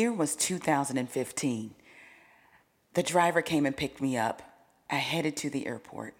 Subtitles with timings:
[0.00, 1.74] Year was 2015.
[2.94, 4.42] The driver came and picked me up.
[4.88, 6.14] I headed to the airport,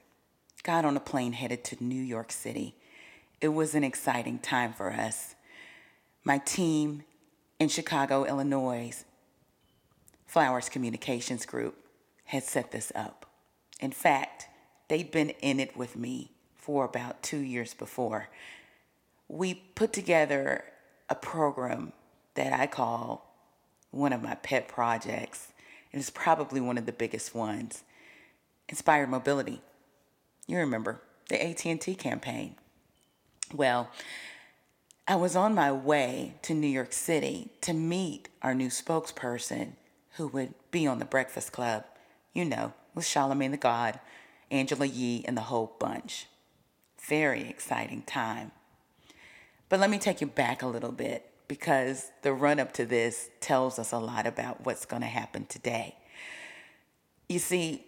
[0.63, 2.77] got on a plane headed to New York City.
[3.41, 5.35] It was an exciting time for us.
[6.25, 7.05] My team
[7.59, 9.05] in Chicago, Illinois,
[10.27, 11.75] Flowers Communications Group,
[12.27, 13.27] had set this up.
[13.81, 14.47] In fact,
[14.89, 18.29] they'd been in it with me for about two years before.
[19.27, 20.65] We put together
[21.09, 21.95] a program
[22.35, 23.30] that I call
[23.91, 25.49] one of my pet projects.
[25.93, 27.83] And it's probably one of the biggest ones.
[28.69, 29.61] Inspired mobility.
[30.47, 32.57] You remember the AT&T campaign.
[33.53, 33.91] Well,
[35.09, 39.73] I was on my way to New York City to meet our new spokesperson
[40.17, 41.85] who would be on the Breakfast Club,
[42.33, 43.99] you know, with Charlemagne the God,
[44.51, 46.27] Angela Yee, and the whole bunch.
[47.09, 48.53] Very exciting time.
[49.69, 53.29] But let me take you back a little bit because the run up to this
[53.41, 55.97] tells us a lot about what's going to happen today.
[57.29, 57.85] You see,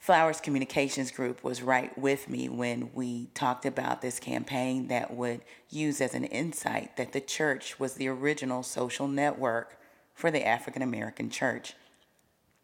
[0.00, 5.42] Flowers Communications Group was right with me when we talked about this campaign that would
[5.70, 9.78] use as an insight that the church was the original social network
[10.12, 11.74] for the African American church.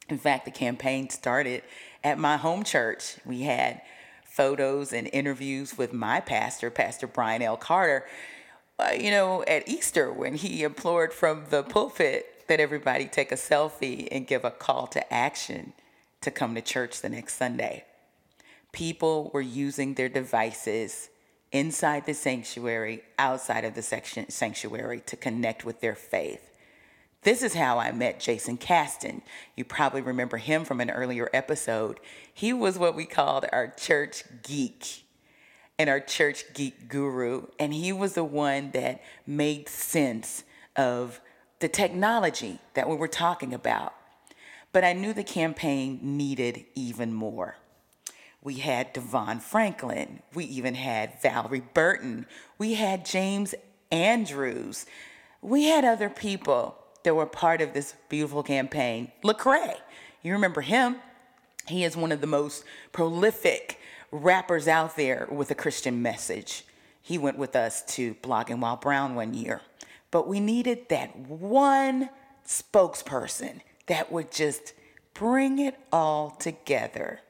[0.09, 1.63] In fact, the campaign started
[2.03, 3.19] at my home church.
[3.25, 3.81] We had
[4.25, 7.57] photos and interviews with my pastor, Pastor Brian L.
[7.57, 8.05] Carter,
[8.79, 13.37] uh, you know, at Easter when he implored from the pulpit that everybody take a
[13.37, 15.73] selfie and give a call to action
[16.21, 17.85] to come to church the next Sunday.
[18.73, 21.09] People were using their devices
[21.53, 26.51] inside the sanctuary, outside of the section, sanctuary to connect with their faith.
[27.23, 29.23] This is how I met Jason Caston.
[29.57, 32.01] You probably remember him from an earlier episode.
[32.33, 35.04] He was what we called our church geek
[35.79, 40.45] and our church geek guru, and he was the one that made sense
[40.77, 41.21] of
[41.61, 43.95] the technology that we were talking about.
[44.73, 47.57] But I knew the campaign needed even more.
[48.43, 50.21] We had DeVon Franklin.
[50.35, 52.27] We even had Valerie Burton.
[52.59, 53.55] We had James
[53.91, 54.85] Andrews.
[55.41, 59.13] We had other people that were part of this beautiful campaign.
[59.23, 59.77] Lecrae,
[60.23, 60.97] you remember him?
[61.67, 63.81] He is one of the most prolific
[64.15, 66.65] rappers out there with a Christian message.
[67.03, 69.61] He went with us to Blogging While Brown one year.
[70.13, 72.09] But we needed that one
[72.47, 74.73] spokesperson that would just
[75.15, 77.21] bring it all together.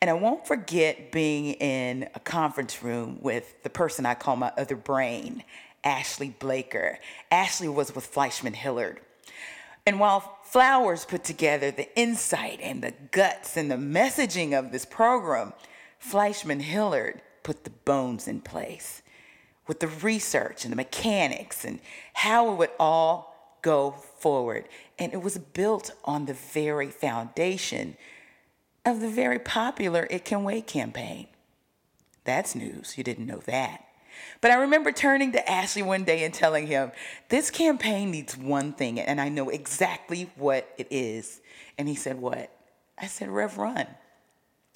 [0.00, 4.52] And I won't forget being in a conference room with the person I call my
[4.58, 5.44] other brain,
[5.84, 6.98] Ashley Blaker.
[7.30, 9.00] Ashley was with Fleishman Hillard.
[9.86, 14.84] And while Flowers put together the insight and the guts and the messaging of this
[14.84, 15.52] program,
[16.04, 19.00] Fleishman Hillard put the bones in place
[19.66, 21.80] with the research and the mechanics and
[22.12, 24.68] how it would all go forward.
[24.98, 27.96] And it was built on the very foundation
[28.84, 31.26] of the very popular It Can Wait campaign.
[32.24, 32.98] That's news.
[32.98, 33.86] You didn't know that.
[34.42, 36.92] But I remember turning to Ashley one day and telling him,
[37.30, 41.40] This campaign needs one thing, and I know exactly what it is.
[41.78, 42.50] And he said, What?
[42.98, 43.86] I said, Rev Run.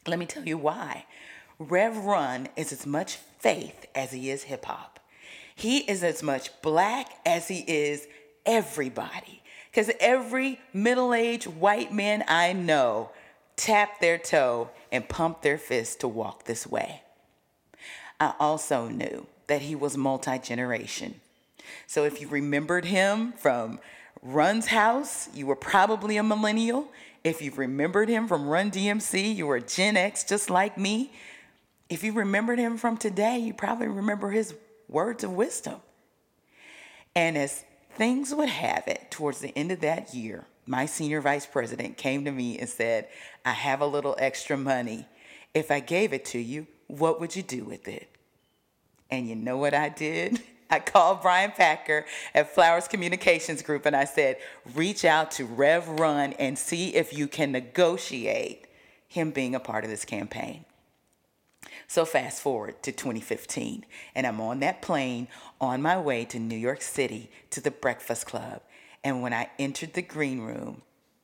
[0.08, 1.04] Let me tell you why.
[1.58, 5.00] Rev Run is as much faith as he is hip hop.
[5.54, 8.06] He is as much black as he is
[8.46, 9.42] everybody.
[9.70, 13.10] Because every middle aged white man I know
[13.56, 17.02] tap their toe and pump their fist to walk this way.
[18.20, 21.20] I also knew that he was multi generation.
[21.86, 23.80] So if you remembered him from
[24.22, 26.88] Run's house, you were probably a millennial.
[27.24, 31.12] If you've remembered him from Run DMC, you were Gen X just like me.
[31.88, 34.54] If you remembered him from today, you probably remember his
[34.88, 35.80] words of wisdom.
[37.14, 41.46] And as things would have it, towards the end of that year, my senior vice
[41.46, 43.08] president came to me and said,
[43.44, 45.06] I have a little extra money.
[45.54, 48.08] If I gave it to you, what would you do with it?
[49.10, 50.40] And you know what I did?
[50.70, 52.04] I called Brian Packer
[52.34, 54.36] at Flowers Communications Group and I said,
[54.74, 58.66] reach out to Rev Run and see if you can negotiate
[59.06, 60.64] him being a part of this campaign.
[61.86, 65.26] So fast forward to 2015, and I'm on that plane
[65.58, 68.60] on my way to New York City to the Breakfast Club.
[69.02, 70.82] And when I entered the green room,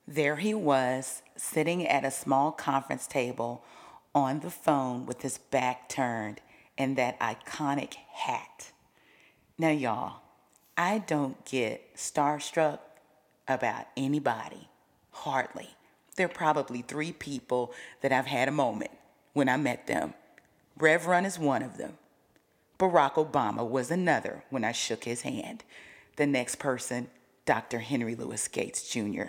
[0.09, 3.63] there he was sitting at a small conference table
[4.15, 6.41] on the phone with his back turned
[6.79, 8.73] and that iconic hat.
[9.57, 10.21] Now, y'all,
[10.77, 12.81] I don't get starstruck
[13.47, 14.69] about anybody,
[15.11, 15.71] hardly.
[16.17, 18.91] There are probably three people that I've had a moment
[19.33, 20.15] when I met them.
[20.77, 21.99] Rev Run is one of them.
[22.79, 25.63] Barack Obama was another when I shook his hand.
[26.17, 27.09] The next person,
[27.47, 27.79] Dr.
[27.79, 29.27] Henry Louis Gates Jr.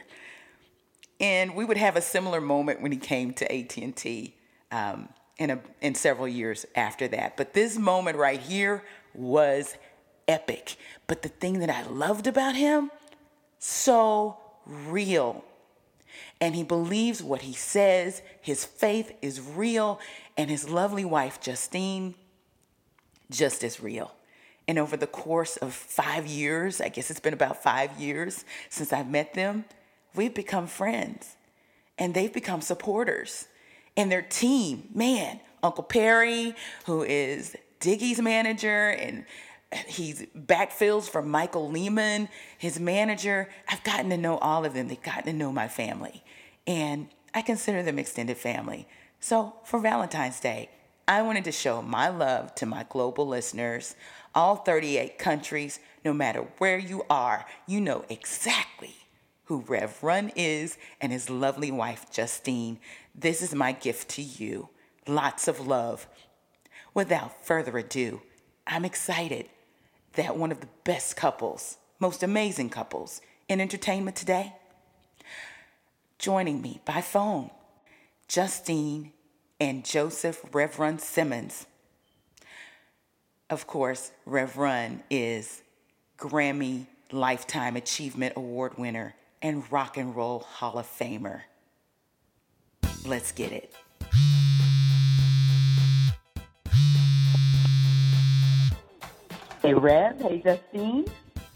[1.19, 4.35] And we would have a similar moment when he came to AT&T
[4.71, 7.37] um, in, a, in several years after that.
[7.37, 8.83] But this moment right here
[9.13, 9.77] was
[10.27, 10.77] epic.
[11.07, 12.91] But the thing that I loved about him,
[13.59, 15.43] so real.
[16.41, 18.21] And he believes what he says.
[18.41, 19.99] His faith is real.
[20.37, 22.15] And his lovely wife, Justine,
[23.31, 24.13] just as real.
[24.67, 28.91] And over the course of five years, I guess it's been about five years since
[28.91, 29.65] I've met them,
[30.15, 31.35] we've become friends
[31.97, 33.47] and they've become supporters.
[33.95, 36.55] And their team, man, Uncle Perry,
[36.85, 39.25] who is Diggy's manager, and
[39.75, 43.49] he's backfills for Michael Lehman, his manager.
[43.67, 44.87] I've gotten to know all of them.
[44.87, 46.23] They've gotten to know my family.
[46.67, 48.87] And I consider them extended family.
[49.19, 50.69] So for Valentine's Day,
[51.07, 53.95] I wanted to show my love to my global listeners,
[54.33, 58.95] all 38 countries, no matter where you are, you know exactly
[59.45, 62.79] who Rev Run is and his lovely wife, Justine.
[63.13, 64.69] This is my gift to you.
[65.07, 66.07] Lots of love.
[66.93, 68.21] Without further ado,
[68.65, 69.49] I'm excited
[70.15, 74.53] that one of the best couples, most amazing couples in entertainment today,
[76.19, 77.49] joining me by phone,
[78.27, 79.11] Justine
[79.59, 81.65] and Joseph Rev Simmons.
[83.49, 85.61] Of course, Rev is
[86.17, 91.41] Grammy Lifetime Achievement Award winner and Rock and Roll Hall of Famer.
[93.05, 93.73] Let's get it.
[99.65, 100.21] Hey, Rev.
[100.21, 101.05] Hey, Justine.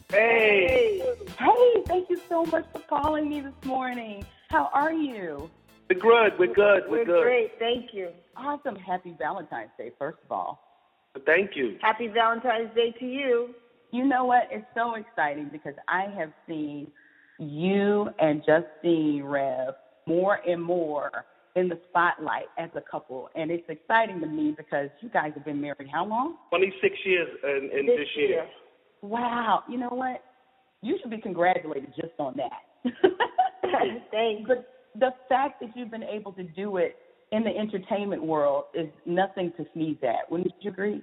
[0.09, 1.00] Hey.
[1.38, 4.25] Hey, thank you so much for calling me this morning.
[4.50, 5.47] How are you?
[5.91, 6.39] We're good.
[6.39, 6.85] We're good.
[6.88, 7.21] We're, We're good.
[7.21, 7.51] great.
[7.59, 8.09] Thank you.
[8.35, 8.75] Awesome.
[8.77, 10.59] Happy Valentine's Day, first of all.
[11.23, 11.77] Thank you.
[11.83, 13.53] Happy Valentine's Day to you.
[13.91, 14.47] You know what?
[14.50, 16.88] It's so exciting because I have seen
[17.38, 19.75] you and Justine Rev
[20.07, 21.25] more and more
[21.59, 23.29] in the spotlight as a couple.
[23.35, 26.38] And it's exciting to me because you guys have been married how long?
[26.50, 28.27] 26 years in, in This this, year.
[28.29, 28.47] year.
[29.01, 29.63] Wow.
[29.69, 30.23] You know what?
[30.81, 32.91] You should be congratulated just on that.
[34.11, 34.47] Thanks.
[34.47, 34.67] But
[34.97, 36.95] the fact that you've been able to do it
[37.31, 40.31] in the entertainment world is nothing to sneeze at.
[40.31, 41.01] Wouldn't you agree?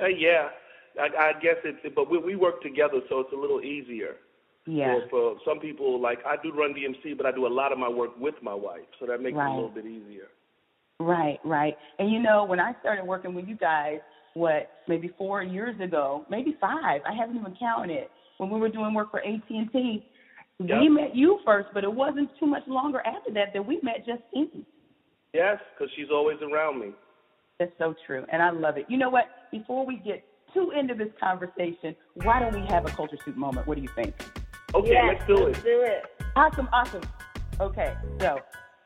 [0.00, 0.48] Uh, yeah.
[0.98, 4.16] I, I guess it's, but we, we work together, so it's a little easier.
[4.68, 4.98] Yeah.
[5.08, 7.78] For, for some people, like I do run DMC, but I do a lot of
[7.78, 10.28] my work with my wife, so that makes it a little bit easier.
[11.00, 11.74] Right, right.
[11.98, 14.00] And you know, when I started working with you guys,
[14.34, 18.10] what maybe four years ago, maybe five, I haven't even counted it.
[18.36, 20.04] When we were doing work for AT and T,
[20.60, 24.04] we met you first, but it wasn't too much longer after that that we met
[24.04, 24.66] Justine.
[25.32, 26.90] Yes, because she's always around me.
[27.58, 28.84] That's so true, and I love it.
[28.88, 29.24] You know what?
[29.50, 30.22] Before we get
[30.52, 33.66] too into this conversation, why don't we have a culture soup moment?
[33.66, 34.14] What do you think?
[34.74, 35.64] Okay, yes, let's do let's it.
[35.64, 36.04] do it.
[36.36, 37.02] Awesome, awesome.
[37.60, 38.40] Okay, so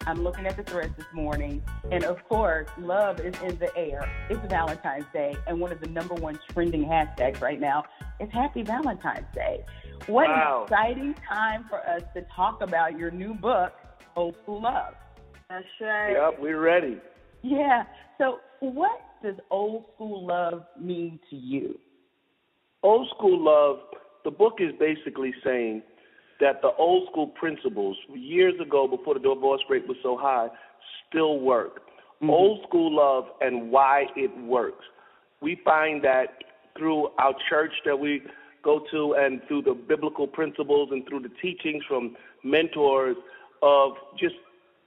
[0.06, 4.08] I'm looking at the threads this morning, and of course, love is in the air.
[4.30, 7.84] It's Valentine's Day, and one of the number one trending hashtags right now
[8.20, 9.64] is Happy Valentine's Day.
[10.06, 13.72] What an exciting time for us to talk about your new book,
[14.16, 14.94] Old School Love.
[15.50, 16.12] That's right.
[16.12, 16.98] Yep, we're ready.
[17.42, 17.84] Yeah.
[18.18, 21.78] So, what does old school love mean to you?
[22.82, 23.78] Old school love,
[24.24, 25.82] the book is basically saying
[26.40, 30.48] that the old school principles years ago before the divorce rate was so high
[31.08, 31.80] still work.
[32.22, 34.84] Old school love and why it works.
[35.40, 36.26] We find that
[36.78, 38.22] through our church that we
[38.62, 43.16] go to and through the biblical principles and through the teachings from mentors
[43.62, 44.36] of just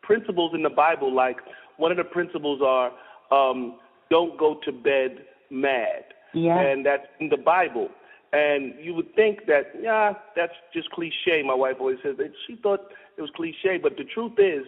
[0.02, 1.14] principles in the Bible.
[1.14, 1.38] Like
[1.78, 2.92] one of the principles are
[3.32, 6.60] um, don't go to bed mad Yeah.
[6.60, 7.90] and that's in the Bible.
[8.36, 11.42] And you would think that, yeah, that's just cliche.
[11.42, 14.66] My wife always says that she thought it was cliche, but the truth is,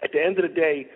[0.00, 0.86] at the end of the day,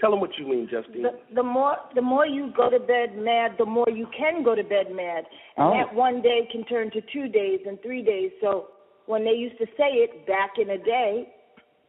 [0.00, 1.02] tell them what you mean, Justine.
[1.02, 4.56] The, the more the more you go to bed mad, the more you can go
[4.56, 5.24] to bed mad,
[5.56, 5.70] and Oh.
[5.74, 8.32] that one day can turn to two days and three days.
[8.40, 8.70] So
[9.06, 11.28] when they used to say it back in the day,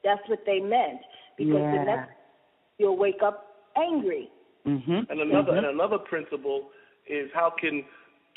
[0.03, 1.01] that's what they meant
[1.35, 2.11] because the next
[2.77, 4.29] you'll wake up angry.
[4.67, 5.09] Mm-hmm.
[5.09, 5.57] And another mm-hmm.
[5.57, 6.69] and another principle
[7.07, 7.83] is how can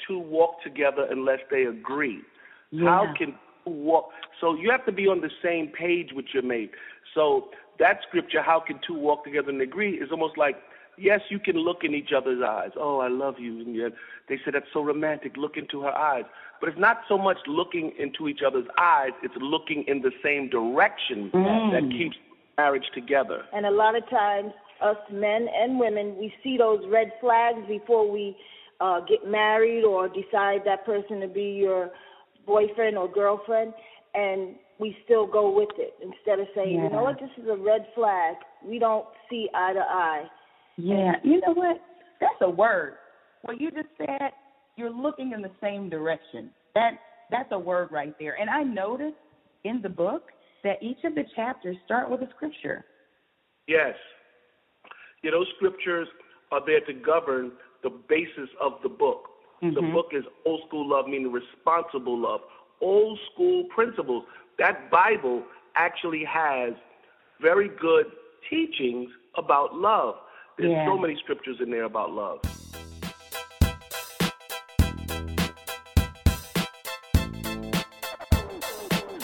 [0.06, 2.20] two walk together unless they agree?
[2.70, 2.84] Yeah.
[2.88, 4.10] How can two walk?
[4.40, 6.72] So you have to be on the same page with your mate.
[7.14, 10.56] So that scripture, how can two walk together and agree, is almost like
[11.00, 12.70] yes, you can look in each other's eyes.
[12.76, 13.60] Oh, I love you.
[13.60, 13.92] And yet
[14.28, 15.36] they say that's so romantic.
[15.36, 16.24] Look into her eyes.
[16.60, 20.48] But it's not so much looking into each other's eyes, it's looking in the same
[20.48, 21.70] direction Mm.
[21.72, 22.16] that keeps
[22.56, 23.44] marriage together.
[23.52, 28.10] And a lot of times, us men and women, we see those red flags before
[28.10, 28.36] we
[28.80, 31.90] uh, get married or decide that person to be your
[32.46, 33.72] boyfriend or girlfriend,
[34.14, 37.56] and we still go with it instead of saying, you know what, this is a
[37.56, 38.36] red flag.
[38.64, 40.24] We don't see eye to eye.
[40.76, 41.80] Yeah, you know what?
[42.20, 42.94] That's a word.
[43.42, 44.30] What you just said,
[44.76, 46.50] you're looking in the same direction.
[46.74, 46.92] That
[47.30, 48.36] that's a word right there.
[48.40, 49.16] And I noticed
[49.64, 50.28] in the book
[50.64, 52.84] that each of the chapters start with a scripture.
[53.66, 53.94] Yes.
[55.22, 56.08] Yeah, those scriptures
[56.52, 59.30] are there to govern the basis of the book.
[59.60, 59.92] The Mhm.
[59.92, 62.42] book is old school love, meaning responsible love.
[62.80, 64.24] Old school principles.
[64.58, 65.44] That Bible
[65.74, 66.74] actually has
[67.40, 68.06] very good
[68.48, 70.16] teachings about love.
[70.56, 70.86] There's Yeah.
[70.86, 72.40] so many scriptures in there about love.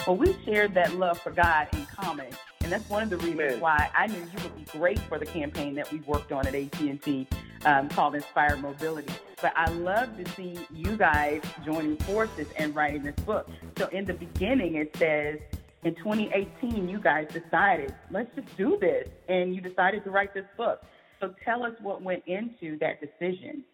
[0.07, 2.29] Well, we shared that love for God in common,
[2.63, 5.27] and that's one of the reasons why I knew you would be great for the
[5.27, 7.27] campaign that we worked on at AT&T
[7.65, 9.13] um, called Inspired Mobility.
[9.41, 13.49] But I love to see you guys joining forces and writing this book.
[13.79, 15.39] So in the beginning, it says
[15.83, 20.47] in 2018, you guys decided let's just do this, and you decided to write this
[20.57, 20.83] book.
[21.21, 23.65] So tell us what went into that decision.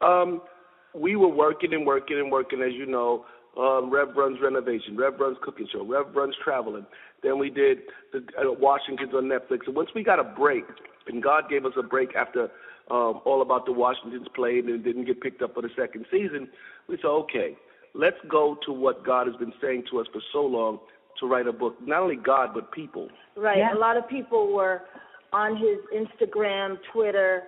[0.00, 0.42] Um,
[0.94, 3.26] we were working and working and working, as you know.
[3.58, 6.86] Um, Rev runs renovation, Rev runs cooking show, Rev runs traveling.
[7.22, 7.78] Then we did
[8.12, 9.66] the uh, Washington's on Netflix.
[9.66, 10.64] And once we got a break,
[11.06, 12.50] and God gave us a break after
[12.90, 16.48] um, all about the Washingtons played and didn't get picked up for the second season,
[16.88, 17.56] we said, okay,
[17.94, 20.80] let's go to what God has been saying to us for so long
[21.20, 21.76] to write a book.
[21.80, 23.08] Not only God, but people.
[23.36, 23.58] Right.
[23.58, 23.74] Yeah.
[23.74, 24.82] A lot of people were
[25.32, 27.44] on his Instagram, Twitter,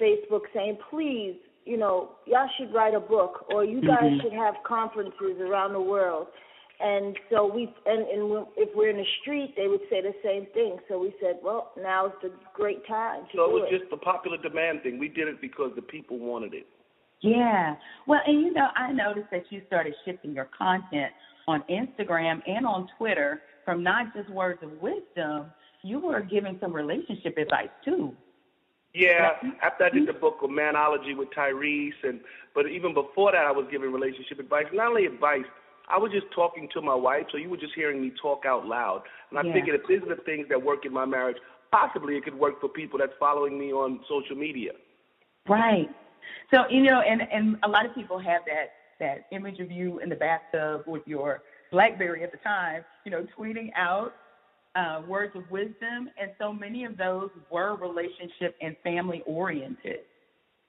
[0.00, 4.22] Facebook saying, please, you know, y'all should write a book or you guys Mhm.
[4.22, 6.28] should have conferences around the world.
[6.80, 10.14] And so we, and, and we- if we're in the street, they would say the
[10.22, 10.78] same thing.
[10.88, 13.78] So we said, well, now's the great time to So it was it.
[13.78, 14.98] just the popular demand thing.
[14.98, 16.66] We did it because the people wanted it.
[17.20, 17.76] Yeah.
[18.06, 21.12] Well, and you know, I noticed that you started shifting your content
[21.46, 25.46] on Instagram and on Twitter from not just words of wisdom,
[25.82, 28.14] you were giving some relationship advice too.
[28.94, 30.06] Yeah, after I did mm-hmm.
[30.06, 32.20] the book of Manology with Tyrese, and
[32.54, 34.66] but even before that, I was giving relationship advice.
[34.72, 35.44] Not only advice,
[35.88, 38.66] I was just talking to my wife, so you were just hearing me talk out
[38.66, 39.02] loud.
[39.30, 39.52] And I Yeah.
[39.52, 41.38] figured if these are the things that work in my marriage,
[41.72, 44.72] possibly it could work for people that's following me on social media.
[45.48, 45.90] Right.
[46.52, 49.98] So, you know, and, and a lot of people have that, that image of you
[49.98, 54.14] in the bathtub with your Blackberry at the time, you know, tweeting out
[54.76, 56.08] uh, words of wisdom.
[56.20, 60.00] And so many of those were relationship and family oriented,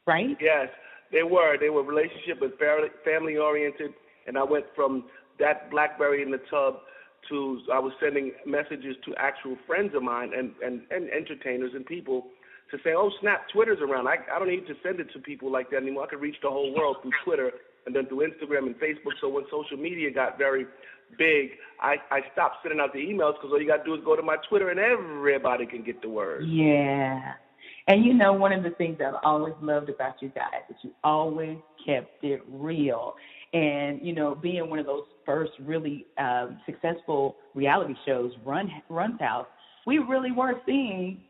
[0.08, 0.38] right?
[0.40, 0.68] Yes,
[1.12, 1.58] they were.
[1.60, 2.52] They were relationship and
[3.04, 3.94] family oriented,
[4.28, 5.06] and I went from
[5.40, 6.76] that BlackBerry in the tub
[7.30, 11.86] to I was sending messages to actual friends of mine and and, and entertainers and
[11.86, 12.28] people
[12.72, 14.08] to say, oh snap, Twitter's around.
[14.08, 16.04] I I don't need to send it to people like that anymore.
[16.04, 17.52] I can reach the whole world through Twitter
[17.86, 19.14] and then through Instagram and Facebook.
[19.22, 20.66] So when social media got very
[21.17, 24.01] big, I I stopped sending out the emails because all you got to do is
[24.03, 26.45] go to my Twitter and everybody can get the word.
[26.48, 27.34] Yeah.
[27.88, 30.91] And you know, one of the things I've always loved about you guys is you
[31.03, 33.15] always kept it real.
[33.53, 39.19] And, you know, being one of those first really um, successful reality shows, Run Run's
[39.22, 39.48] House,
[39.86, 41.22] we really were seeing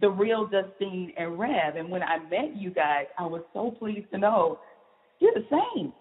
[0.00, 1.76] the real Justine and Rev.
[1.76, 4.58] And when I met you guys, I was so pleased to know
[5.20, 5.92] you're the same.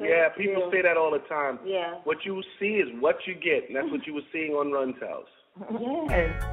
[0.00, 0.70] Yeah, people Yeah.
[0.72, 1.58] say that all the time.
[1.64, 1.94] Yeah.
[2.04, 4.96] What you see is what you get, and that's what you were seeing on Run's
[5.00, 5.28] House.
[6.10, 6.44] Yes.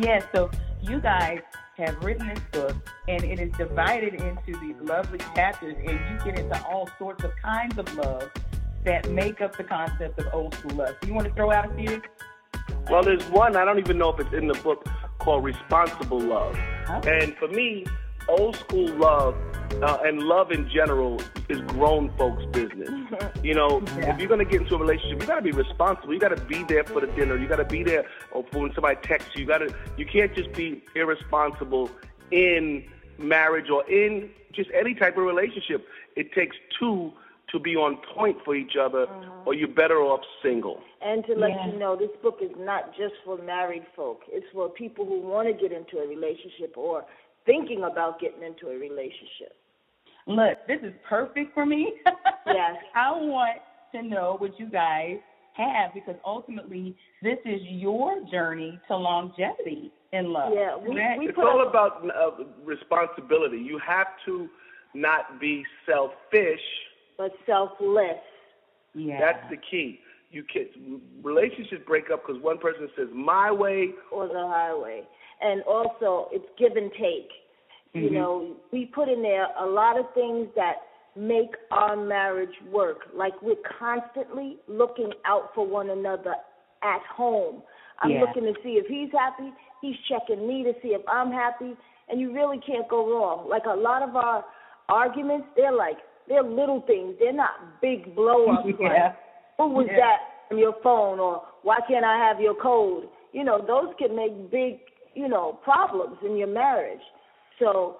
[0.00, 0.50] Yes, so
[0.80, 1.40] you guys
[1.76, 2.74] have written this book
[3.08, 7.30] and it is divided into these lovely chapters and you get into all sorts of
[7.42, 8.30] kinds of love
[8.84, 10.96] that make up the concept of old school love.
[11.02, 12.02] So you want to throw out a few?
[12.90, 14.84] Well, there's one, I don't even know if it's in the book,
[15.18, 16.56] called Responsible Love.
[17.06, 17.84] And for me,
[18.28, 19.34] old school love
[19.82, 22.90] uh, and love in general is grown folks' business.
[23.42, 24.14] You know, Yeah.
[24.14, 26.14] if you're going to get into a relationship, you got to be responsible.
[26.14, 27.36] You got to be there for the dinner.
[27.36, 29.40] You got to be there or for when somebody texts you.
[29.42, 29.74] You got to.
[29.96, 31.90] You can't just be irresponsible
[32.30, 32.84] in
[33.18, 35.84] marriage or in just any type of relationship.
[36.14, 37.12] It takes two
[37.50, 39.06] to be on point for each other,
[39.44, 40.80] or you're better off single.
[41.02, 41.66] And to let Yeah.
[41.72, 44.22] you know, this book is not just for married folk.
[44.28, 47.04] It's for people who want to get into a relationship or
[47.46, 49.54] thinking about getting into a relationship.
[50.26, 51.94] Look, this is perfect for me.
[52.44, 52.74] Yes.
[52.96, 53.58] I want
[53.94, 55.18] to know what you guys
[55.54, 60.52] have because ultimately this is your journey to longevity in love.
[60.54, 61.18] Yeah, we- correct?
[61.20, 63.58] we It's all up- about uh, responsibility.
[63.58, 64.48] You have to
[64.94, 66.60] not be selfish.
[67.16, 68.18] But selfless.
[68.94, 69.18] yeah.
[69.20, 70.00] That's the key.
[70.32, 73.90] You can relationships break up because one person says my way.
[74.10, 75.02] or the highway.
[75.40, 77.30] And also, it's give and take.
[77.94, 78.12] You Mhm.
[78.12, 80.82] know, we put in there a lot of things that
[81.14, 83.08] make our marriage work.
[83.12, 86.34] Like we're constantly looking out for one another
[86.82, 87.62] at home.
[87.98, 88.20] I'm Yeah.
[88.22, 89.52] looking to see if he's happy.
[89.80, 91.76] He's checking me to see if I'm happy.
[92.08, 93.48] And you really can't go wrong.
[93.48, 94.44] Like a lot of our
[94.88, 95.98] arguments, they're like,
[96.28, 97.16] they're little things.
[97.18, 98.66] They're not big blow ups.
[98.80, 98.88] Yeah.
[98.88, 99.16] Like,
[99.58, 99.96] who was Yeah.
[99.96, 100.20] that
[100.50, 101.20] on your phone?
[101.20, 103.08] Or why can't I have your code?
[103.32, 104.80] You know, those can make big,
[105.14, 107.00] you know, problems in your marriage.
[107.58, 107.98] So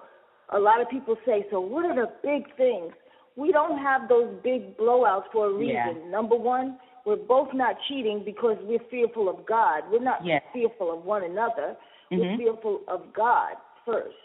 [0.49, 2.93] a lot of people say, so what are the big things?
[3.35, 6.03] We don't have those big blowouts for a reason.
[6.03, 6.09] Yeah.
[6.11, 9.83] Number one, we're both not cheating because we're fearful of God.
[9.91, 11.75] We're not fearful of one another.
[12.11, 12.37] We're Mhm.
[12.37, 13.55] fearful of God
[13.85, 14.15] first.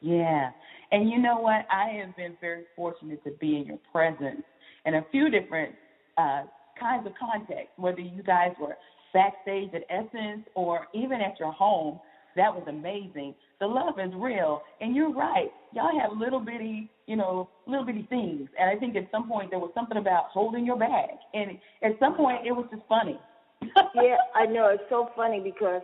[0.00, 0.50] Yeah.
[0.92, 1.66] And you know what?
[1.70, 4.44] I have been very fortunate to be in your presence
[4.84, 5.74] in a few different
[6.16, 6.44] uh,
[6.78, 8.76] kinds of contexts, whether you guys were
[9.12, 11.98] backstage at Essence or even at your home.
[12.36, 13.34] That was amazing.
[13.60, 14.62] The love is real.
[14.80, 15.50] And you're right.
[15.72, 18.48] Y'all have little bitty, you know, little bitty things.
[18.58, 21.10] And I think at some point there was something about holding your bag.
[21.32, 23.18] And at some point it was just funny.
[23.94, 24.68] yeah, I know.
[24.72, 25.82] It's so funny because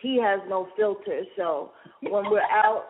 [0.00, 1.22] he has no filter.
[1.36, 1.70] So
[2.02, 2.86] when we're out,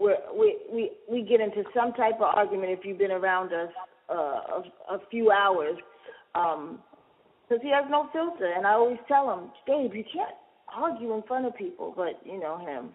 [0.00, 2.72] we're, we we we get into some type of argument.
[2.72, 3.70] If you've been around us
[4.10, 5.76] uh, a, a few hours,
[6.32, 10.34] because he has no filter, and I always tell him, Dave, you can't
[10.74, 11.92] argue in front of people.
[11.96, 12.90] But you know him.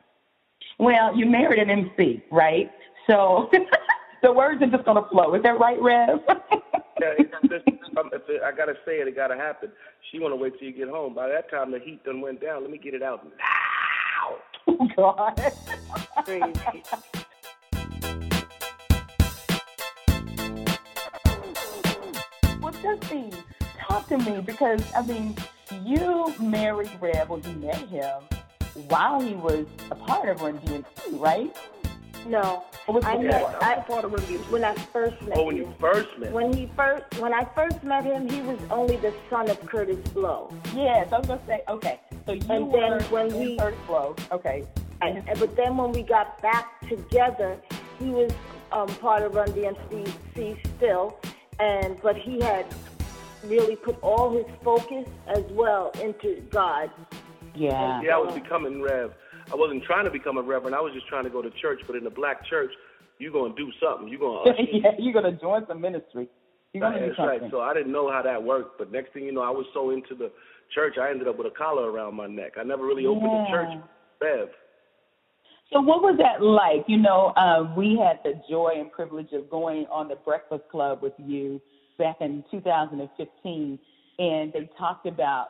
[0.78, 2.72] Well, you married an MC, right?
[3.08, 3.50] So
[4.24, 5.34] the words are just going to flow.
[5.36, 6.20] Is that right, Rev?
[7.02, 9.72] Yeah, it's just, um, if it, I gotta say it, it gotta happen.
[10.12, 11.14] She wanna wait till you get home.
[11.14, 12.62] By that time, the heat done went down.
[12.62, 14.36] Let me get it out now.
[14.68, 15.42] oh, God.
[16.26, 16.84] Crazy.
[24.10, 25.36] to me because, I mean,
[25.84, 28.22] you married Rev when you met him
[28.88, 30.84] while he was a part of Run DMC,
[31.20, 31.56] right?
[32.28, 33.64] No, was I met before?
[33.64, 35.64] I, part of Run when I first met Oh, when you.
[35.64, 36.32] you first met.
[36.34, 40.04] When he first, when I first met him, he was only the son of Kurtis
[40.14, 40.52] Blow.
[40.76, 42.00] Yes, I was going to say, okay.
[42.26, 44.16] So you And were then when in we- first flow.
[44.32, 44.68] Okay.
[45.02, 47.58] And, but then when we got back together,
[48.00, 48.32] he was
[48.74, 51.18] um, part of Run DMC still,
[51.60, 52.66] and but he had
[53.46, 56.90] really put all his focus as well into God.
[57.56, 58.02] Yeah.
[58.02, 59.14] Yeah, I was becoming Rev.
[59.52, 60.76] I wasn't trying to become a reverend.
[60.76, 61.82] I was just trying to go to church.
[61.88, 62.72] But in the black church,
[63.18, 64.08] you're gonna do something.
[64.08, 64.52] You're gonna.
[64.72, 66.28] yeah, you're going to join some ministry.
[66.74, 67.42] You're going to do That's something.
[67.42, 67.52] right.
[67.52, 68.78] So I didn't know how that worked.
[68.78, 70.32] But next thing you know, I was so into the
[70.74, 72.54] church, I ended up with a collar around my neck.
[72.60, 73.70] I never really opened the church.
[74.22, 74.50] Rev.
[75.74, 76.86] So what was that like?
[76.88, 81.02] You know, uh, we had the joy and privilege of going on the Breakfast Club
[81.02, 81.62] with you
[82.00, 83.80] back in 2015,
[84.18, 85.50] and they talked about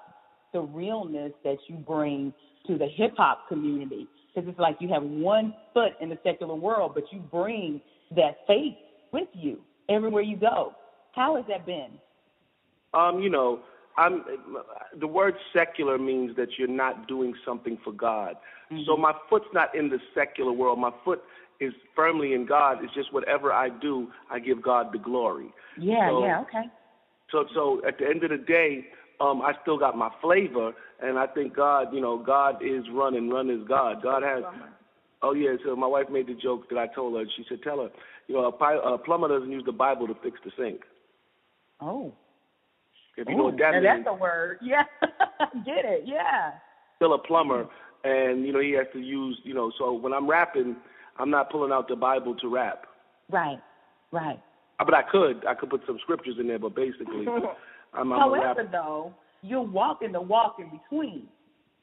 [0.51, 2.33] the realness that you bring
[2.67, 4.07] to the hip hop community.
[4.35, 7.79] Because it's like you have one foot in the secular world, but you bring
[8.15, 8.75] that faith
[9.13, 10.73] with you everywhere you go.
[11.13, 11.91] How has that been?
[12.93, 13.61] Um, you know,
[13.97, 14.23] I'm
[14.99, 18.35] the word secular means that you're not doing something for God.
[18.85, 20.79] So my foot's not in the secular world.
[20.79, 21.21] My foot
[21.59, 22.83] is firmly in God.
[22.83, 25.53] It's just whatever I do, I give God the glory.
[25.77, 26.63] Yeah, So- yeah, okay.
[27.31, 28.87] So so at the end of the day,
[29.21, 33.15] um, I still got my flavor, and I think God, you know, God is run
[33.15, 34.01] and run is God.
[34.01, 34.43] God has.
[35.21, 35.55] Oh yeah.
[35.65, 37.25] So my wife made the joke that I told her.
[37.35, 37.89] She said, "Tell her,
[38.27, 40.81] you know, a, pi- a plumber doesn't use the Bible to fix the sink.
[41.81, 42.13] Oh,
[43.17, 44.59] If you know what that now means." that's a word.
[44.63, 44.83] Yeah,
[45.65, 46.03] get it.
[46.05, 46.51] Yeah.
[46.95, 47.67] still a plumber,
[48.03, 49.71] and you know he has to use, you know.
[49.77, 50.77] So when I'm rapping,
[51.19, 52.85] I'm not pulling out the Bible to rap.
[53.29, 53.59] Right,
[54.11, 54.39] right.
[54.79, 57.25] Uh, But I could, I could put some scriptures in there, but basically,
[57.93, 58.69] I'm, I'm a However, rapper.
[58.71, 61.23] though, you're walking the walk in between,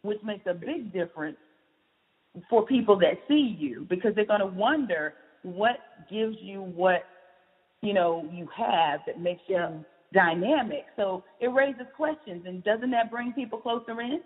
[0.02, 1.36] which makes a big difference
[2.50, 5.76] for people that see you because they're going to wonder what
[6.10, 7.04] gives you what
[7.82, 9.70] you know you have that makes Yeah.
[9.70, 10.84] you dynamic.
[10.96, 14.20] So it raises questions, and doesn't that bring people closer in?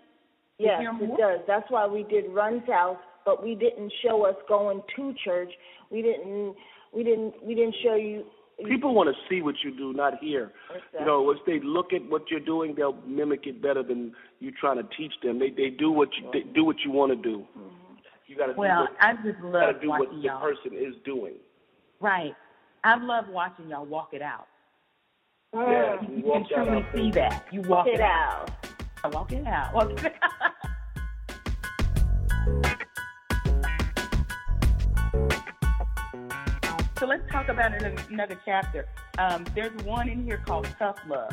[0.57, 1.39] Yes, it does.
[1.47, 5.51] That's why we did Run's House, but we didn't show us going to church.
[5.89, 6.55] We didn't.
[6.93, 7.33] We didn't.
[7.43, 8.25] We didn't show you
[8.67, 10.51] People want to see what you do, not hear.
[10.69, 10.99] Exactly.
[10.99, 14.51] You know, if they look at what you're doing, they'll mimic it better than you
[14.51, 15.39] trying to teach them.
[15.39, 17.43] They they do what you they do what you want to do.
[18.27, 20.23] You got to Well, do what, I just you love gotta do what watching the
[20.27, 20.41] y'all.
[20.41, 21.33] person is doing.
[21.99, 22.35] Right.
[22.83, 24.47] I love watching y'all walk it out.
[25.53, 26.09] Yeah, Mm.
[26.09, 27.29] you You can walk that truly out see there.
[27.29, 27.45] that.
[27.51, 28.51] You walk Get out.
[29.03, 29.13] out.
[29.13, 29.73] Walk it out.
[29.73, 30.51] Walk it out.
[37.01, 38.85] So let's talk about it in another chapter.
[39.17, 41.31] Um, there's one in here called Tough Love.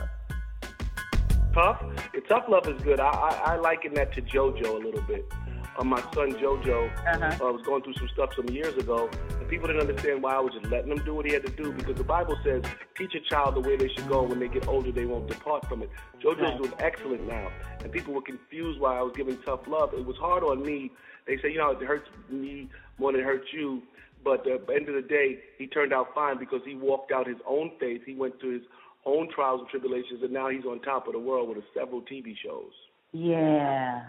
[1.53, 1.83] Tough,
[2.27, 2.99] tough love is good.
[3.01, 5.31] I I, I liken that to JoJo a little bit.
[5.79, 7.47] Uh, my son JoJo Uh-huh.
[7.49, 10.41] uh, was going through some stuff some years ago, and people didn't understand why I
[10.41, 12.63] was just letting him do what he had to do because the Bible says,
[12.97, 14.23] "Teach a child the way they should go.
[14.23, 15.91] When they get older, they won't depart from it."
[16.23, 16.57] JoJo's Right.
[16.63, 17.49] doing excellent now,
[17.83, 19.93] and people were confused why I was giving tough love.
[19.93, 20.91] It was hard on me.
[21.27, 23.83] They say, you know, it hurts me more than it hurts you.
[24.29, 27.27] But at the end of the day, he turned out fine because he walked out
[27.27, 28.03] his own faith.
[28.05, 28.63] He went through his
[29.07, 32.37] own trials and tribulations, and now he's on top of the world with several TV
[32.37, 32.73] shows
[33.13, 34.05] Yeah.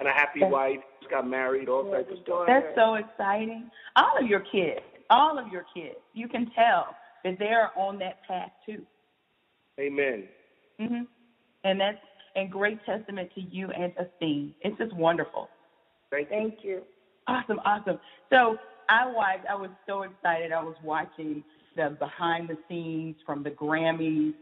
[0.00, 0.80] and a happy That's- wife.
[0.98, 2.46] Just got married, all Yeah, types of stuff.
[2.48, 3.70] That's so exciting.
[3.94, 8.24] All of your kids, all of your kids, you can tell that they're on that
[8.24, 8.84] path too.
[9.78, 10.28] Amen.
[10.80, 11.02] hmm
[11.62, 14.56] And that's a great testament to you and Esteem.
[14.62, 15.48] It's just wonderful.
[16.10, 16.36] Thank you.
[16.36, 16.82] Thank you.
[17.28, 18.00] Awesome, awesome.
[18.30, 18.58] So
[18.92, 20.52] I watched, I was so excited.
[20.52, 21.42] I was watching
[21.76, 24.34] the behind the scenes from the Grammys,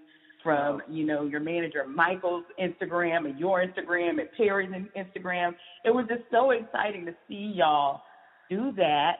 [0.42, 5.52] from, you know, your manager Michael's Instagram and your Instagram and Perry's Instagram.
[5.84, 8.00] It was just so exciting to see y'all
[8.48, 9.18] do that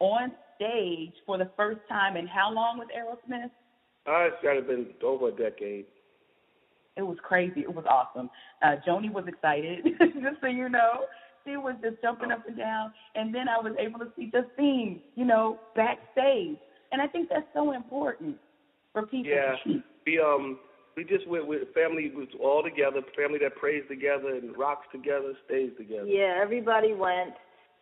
[0.00, 3.50] on stage for the first time And how long with Aerosmith?
[4.08, 5.86] Uh, it's got to been over a decade.
[6.96, 7.60] It was crazy.
[7.60, 8.30] It was awesome.
[8.62, 11.04] Uh, Joni was excited, just so you know.
[11.46, 12.92] She was just jumping up and down.
[13.14, 16.56] And then I was able to see Justine, you know, backstage.
[16.92, 18.36] And I think that's so important
[18.92, 19.52] for people Yeah.
[19.52, 19.82] to see.
[20.06, 20.58] We um
[20.96, 25.34] we just went with family was all together, family that prays together and rocks together,
[25.44, 26.06] stays together.
[26.06, 27.34] Yeah, everybody went,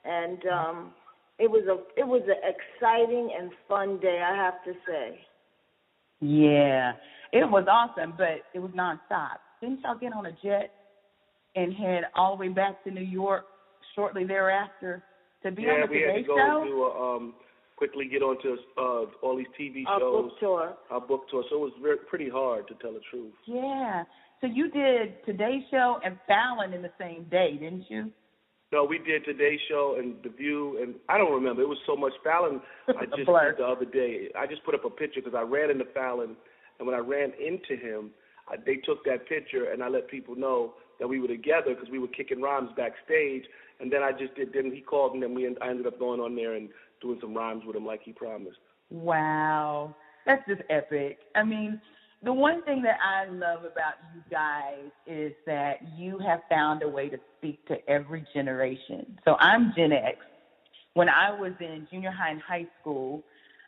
[0.04, 0.94] and um,
[1.38, 4.20] it was a it was an exciting and fun day.
[4.20, 5.20] I have to say.
[6.20, 6.92] Yeah.
[7.32, 9.38] It was awesome, but it was nonstop.
[9.60, 10.72] Didn't y'all get on a jet
[11.56, 13.44] and head all the way back to New York
[13.94, 15.02] shortly thereafter
[15.42, 16.64] to be yeah, on the we had to go Show?
[16.66, 17.34] do a, um
[17.76, 20.74] quickly get onto uh all these TV Our shows, book tour.
[20.90, 21.44] our book tour.
[21.50, 23.32] So it was very pretty hard to tell the truth.
[23.46, 24.04] Yeah.
[24.40, 28.10] So you did Today Show and Fallon in the same day, didn't you?
[28.72, 31.62] No, we did Today Show and The View, and I don't remember.
[31.62, 32.12] It was so much.
[32.24, 34.28] Fallon, I just did the other day.
[34.36, 36.34] I just put up a picture because I ran into Fallon,
[36.78, 38.10] and when I ran into him,
[38.48, 40.74] I, they took that picture, and I let people know
[41.04, 43.44] that we were together because we were kicking rhymes backstage.
[43.78, 44.54] And then I just did.
[44.54, 45.46] Then he called, and then we.
[45.60, 46.70] I ended up going on there and
[47.02, 48.56] doing some rhymes with him like he promised.
[48.88, 49.94] Wow.
[50.24, 51.18] That's just epic.
[51.34, 51.78] I mean,
[52.22, 56.88] the one thing that I love about you guys is that you have found a
[56.88, 59.18] way to speak to every generation.
[59.26, 60.16] So I'm Gen X.
[60.94, 63.22] When I was in junior high and high school,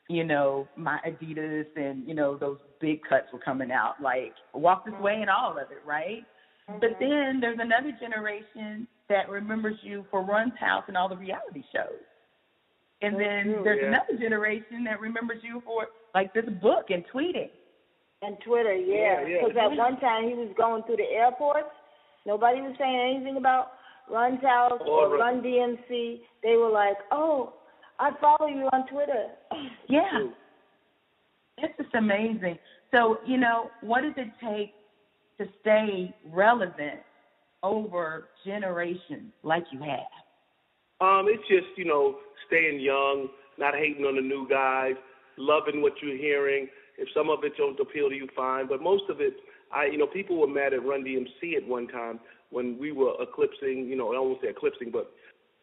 [0.08, 4.86] you know, my Adidas and, you know, those big cuts were coming out, like Walk
[4.86, 6.24] This Way and all of it, right?
[6.66, 7.00] But mm-hmm.
[7.00, 12.02] then there's another generation that remembers you for Run's House and all the reality shows.
[13.02, 13.60] And then true.
[13.62, 13.88] there's Yeah.
[13.88, 17.50] another generation that remembers you for like this book and tweeting.
[18.22, 19.20] And Twitter, yeah.
[19.20, 19.46] Yeah, yeah.
[19.46, 21.70] Because at one time he was going through the airports.
[22.24, 23.72] Nobody was saying anything about
[24.10, 26.20] Run's House Or or Run DMC.
[26.42, 27.52] They were like, oh,
[28.00, 29.26] I follow you on Twitter.
[29.88, 30.08] Yeah.
[30.10, 30.32] True.
[31.58, 32.58] It's just amazing.
[32.92, 34.74] So, you know, what does it take
[35.38, 37.00] to stay relevant
[37.62, 40.10] over generations like you have?
[41.00, 44.94] Um, it's just you know staying young, not hating on the new guys,
[45.36, 46.68] loving what you're hearing.
[46.98, 48.66] If some of it don't appeal to you, fine.
[48.66, 49.34] But most of it,
[49.74, 52.20] I you know people were mad at Run DMC at one time
[52.50, 53.86] when we were eclipsing.
[53.88, 55.12] You know, I won't say eclipsing, but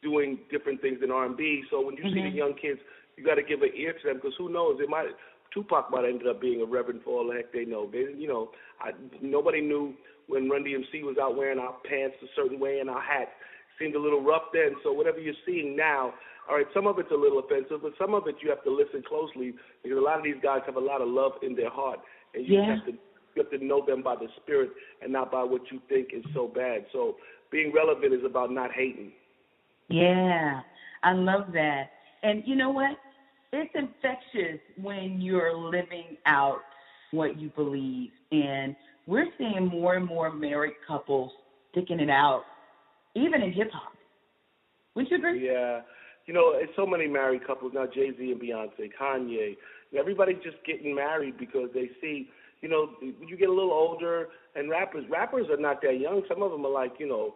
[0.03, 1.63] doing different things in R&B.
[1.71, 2.31] So when you see Mhm.
[2.31, 2.81] the young kids,
[3.15, 4.79] you got to give an ear to them because who knows?
[4.81, 5.15] It might
[5.53, 7.89] Tupac might have ended up being a reverend for all heck they know.
[7.91, 8.49] They, you know,
[8.81, 9.93] I, nobody knew
[10.27, 13.31] when Run DMC was out wearing our pants a certain way and our hats
[13.79, 14.75] seemed a little rough then.
[14.83, 16.13] So whatever you're seeing now,
[16.49, 18.71] all right, some of it's a little offensive, but some of it you have to
[18.71, 21.69] listen closely because a lot of these guys have a lot of love in their
[21.69, 21.99] heart,
[22.33, 22.75] and you Yeah.
[22.75, 22.91] have to
[23.35, 24.69] you have to know them by the spirit
[25.01, 26.85] and not by what you think is so bad.
[26.91, 27.17] So
[27.49, 29.11] being relevant is about not hating.
[29.87, 30.61] Yeah,
[31.01, 31.91] I love that.
[32.21, 32.97] And you know what?
[33.55, 36.61] It's infectious when you're living out
[37.11, 38.09] what you believe.
[38.31, 41.31] And we're seeing more and more married couples
[41.71, 42.43] sticking it out,
[43.15, 43.93] even in hip hop.
[44.95, 45.45] Would you agree?
[45.45, 45.81] Yeah,
[46.25, 47.85] you know, it's so many married couples now.
[47.85, 49.55] Jay Z and Beyonce, Kanye,
[49.97, 52.29] everybody's just getting married because they see,
[52.61, 56.23] you know, when you get a little older, and rappers, rappers are not that young.
[56.27, 57.35] Some of them are like, you know,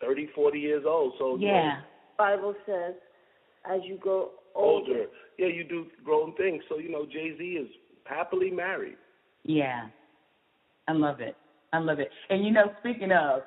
[0.00, 1.14] thirty, forty years old.
[1.18, 1.74] So yeah, you know,
[2.18, 2.94] Bible says,
[3.64, 5.04] as you grow older, older,
[5.38, 6.62] yeah, you do grown things.
[6.68, 7.68] So you know, Jay Z is
[8.04, 8.96] happily married.
[9.44, 9.86] Yeah,
[10.88, 11.36] I love it.
[11.72, 12.10] I love it.
[12.30, 13.42] And you know, speaking of,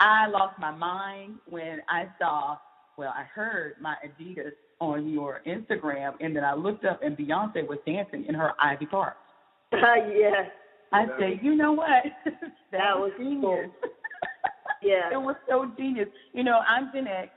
[0.00, 2.56] I lost my mind when I saw,
[2.96, 7.66] well, I heard my Adidas on your Instagram, and then I looked up and Beyonce
[7.66, 9.16] was dancing in her Ivy Park.
[9.72, 10.44] yeah.
[10.92, 12.04] I said, you know what?
[12.24, 12.34] that,
[12.72, 13.40] That was genius.
[13.42, 13.70] cool.
[14.82, 15.10] Yeah.
[15.12, 16.06] it was so genius.
[16.32, 17.30] You know, I'm Gen X.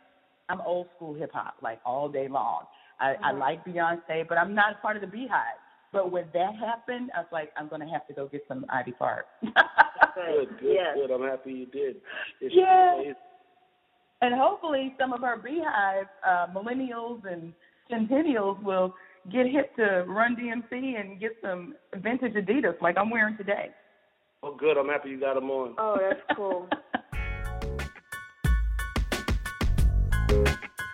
[0.49, 2.65] I'm old school hip hop, like all day long.
[2.99, 3.39] I, I Mhm.
[3.39, 5.57] like Beyonce, but I'm not part of the BeyHive.
[5.91, 8.91] But when that happened, I was like, I'm gonna have to go get some Ivy
[8.91, 9.25] Park.
[9.41, 9.53] Good,
[10.15, 10.95] good, yes.
[10.95, 11.11] good.
[11.11, 11.97] I'm happy you did.
[12.41, 12.93] It's Yeah.
[12.95, 13.15] amazing.
[14.21, 17.53] and hopefully, some of our BeyHive uh, millennials and
[17.89, 18.93] centennials will
[19.31, 23.71] get hip to Run DMC and get some vintage Adidas like I'm wearing today.
[24.43, 24.77] Oh, good.
[24.77, 25.73] I'm happy you got them on.
[25.77, 26.67] Oh, that's cool.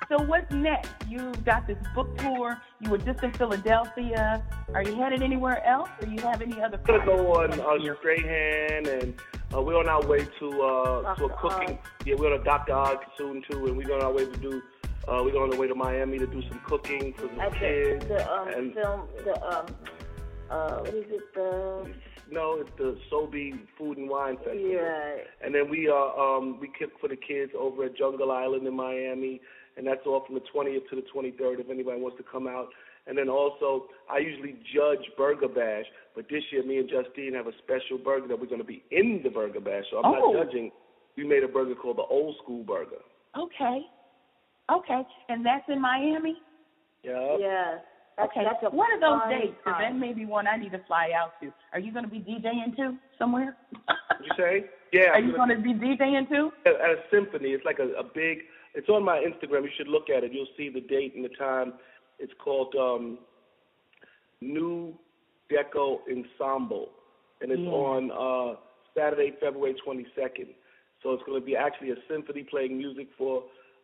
[0.09, 0.91] So what's next?
[1.07, 2.61] You've got this book tour.
[2.79, 4.43] You were just in Philadelphia.
[4.73, 6.79] Are you headed anywhere else, or you have any other?
[6.87, 7.95] We're gonna go on plans uh?
[7.99, 9.15] Strahan, and
[9.53, 11.79] uh, we're on our way to uh, to a cooking.
[12.05, 12.73] Yeah, we're on a Dr.
[12.73, 14.61] Oz soon too, and we're on our way to do.
[15.07, 18.05] Uh, we're going on the way to Miami to do some cooking for the, kids.
[18.07, 19.65] the um, and film, the um,
[20.49, 21.33] uh, what is it?
[21.33, 21.91] The
[22.31, 24.67] no, it's the Sobe Food and Wine Festival.
[24.67, 25.17] yeah.
[25.43, 28.75] And then we uh, um we cook for the kids over at Jungle Island in
[28.75, 29.41] Miami,
[29.77, 31.59] and that's all from the 20th to the 23rd.
[31.59, 32.69] If anybody wants to come out.
[33.07, 35.85] And then also, I usually judge Burger Bash,
[36.15, 38.83] but this year me and Justine have a special burger that we're going to be
[38.89, 39.83] in the Burger Bash.
[39.91, 40.31] So I'm Oh.
[40.31, 40.71] not judging.
[41.15, 42.97] We made a burger called the Old School Burger.
[43.37, 43.81] Okay,
[44.71, 46.37] okay, and that's in Miami.
[47.03, 47.37] Yeah.
[47.39, 47.77] Yeah.
[48.17, 50.55] That's, Okay, that's a one of those fun dates, because that may be one I
[50.55, 51.51] need to fly out to.
[51.73, 53.57] Are you going to be DJing too somewhere?
[54.23, 54.65] You say?
[54.93, 55.09] Yeah.
[55.09, 56.51] Are I'm you gonna- going to be DJing too?
[56.65, 57.49] at at a symphony.
[57.49, 58.39] It's like a, a big.
[58.75, 59.63] It's on my Instagram.
[59.63, 60.31] You should look at it.
[60.33, 61.73] You'll see the date and the time.
[62.19, 63.17] It's called um,
[64.41, 64.93] Nu
[65.51, 66.89] Deco Ensemble,
[67.41, 67.69] and it's Yeah.
[67.69, 68.57] on uh,
[68.95, 70.53] Saturday, February 22nd.
[71.01, 73.43] So it's going to be actually a symphony playing music for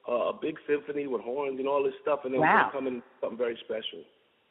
[0.10, 2.65] uh, a big symphony with horns and all this stuff, and then Wow.
[2.65, 4.04] we're coming something very special.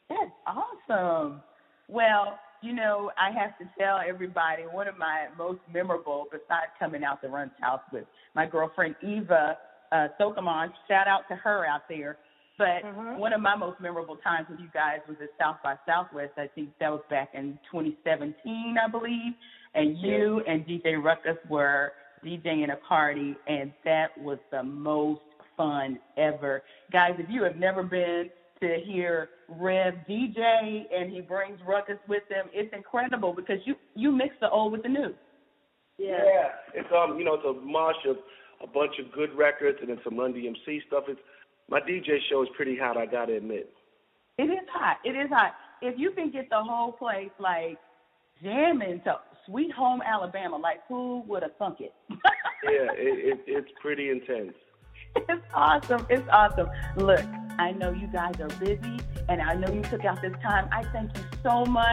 [0.09, 1.43] That's awesome.
[1.89, 7.03] Well, you know, I have to tell everybody one of my most memorable, besides coming
[7.05, 9.57] out to Run's house with my girlfriend Eva
[9.93, 12.19] uh, Sokamon, shout out to her out there.
[12.59, 13.17] But Mhm.
[13.17, 16.33] one of my most memorable times with you guys was at South by Southwest.
[16.37, 19.35] I think that was back in 2017, I believe.
[19.75, 25.23] And you and DJ Ruckus were DJing a party, and that was the most
[25.57, 26.63] fun ever.
[26.91, 32.29] Guys, if you have never been to hear Rev DJ and he brings Ruckus with
[32.29, 35.15] him, it's incredible because you you mix the old with the new.
[35.99, 36.49] Yeah.
[36.75, 38.19] It's um, you know, it's a mosh of
[38.63, 41.05] a bunch of good records and then some Run DMC stuff.
[41.09, 41.21] It's
[41.69, 42.97] my DJ show is pretty hot.
[42.97, 43.71] I gotta admit.
[44.39, 44.99] It is hot.
[45.05, 45.55] It is hot.
[45.83, 47.79] If you can get the whole place like
[48.43, 51.93] jamming to Sweet Home Alabama, like who would have thunk it?
[52.63, 54.53] Yeah, it, it it's pretty intense.
[55.17, 56.07] it's awesome.
[56.11, 56.69] It's awesome.
[56.97, 57.25] Look,
[57.61, 60.67] I know you guys are busy, and I know you took out this time.
[60.73, 61.87] I thank you so much.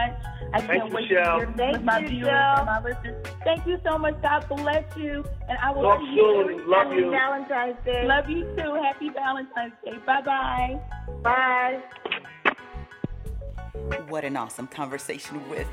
[0.54, 1.40] I Thanks, can't wait Michelle.
[1.40, 2.56] to hear Thank with my you, viewers Michelle.
[2.56, 3.26] and my listeners.
[3.44, 4.20] Thank you so much.
[4.22, 6.44] God bless you, and I will Talk see you.
[6.48, 6.70] soon.
[6.70, 7.10] Love Happy you.
[7.10, 8.06] Valentine's Day.
[8.06, 8.74] Love you too.
[8.82, 9.98] Happy Valentine's Day.
[10.06, 10.80] Bye bye.
[11.22, 11.82] Bye.
[14.08, 15.66] What an awesome conversation with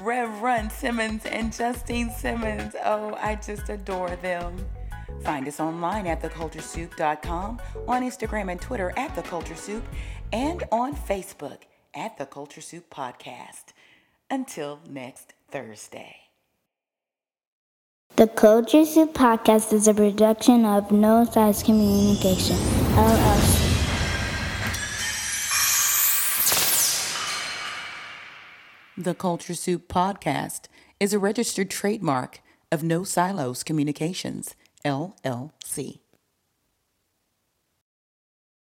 [0.00, 2.74] Rev Run Simmons and Justine Simmons.
[2.84, 4.64] Oh, I just adore them.
[5.22, 9.84] Find us online at theculturesoup.com, on Instagram and Twitter at The Culture Soup,
[10.32, 11.58] and on Facebook
[11.94, 13.72] at The Culture Soup Podcast.
[14.30, 16.16] Until next Thursday.
[18.16, 22.56] The Culture Soup Podcast is a production of No Silos Communication,
[22.94, 23.72] LLC.
[28.98, 30.66] The Culture Soup Podcast
[31.00, 34.54] is a registered trademark of No Silos Communications,
[34.84, 36.01] LLC.